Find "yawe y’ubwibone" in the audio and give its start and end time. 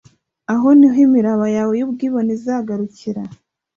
1.55-2.31